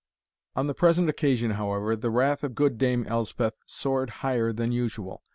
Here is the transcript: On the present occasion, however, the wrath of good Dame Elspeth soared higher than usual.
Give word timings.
On 0.55 0.65
the 0.65 0.73
present 0.73 1.09
occasion, 1.11 1.51
however, 1.51 1.95
the 1.95 2.09
wrath 2.09 2.43
of 2.43 2.55
good 2.55 2.79
Dame 2.79 3.05
Elspeth 3.05 3.53
soared 3.67 4.09
higher 4.25 4.51
than 4.51 4.71
usual. 4.71 5.21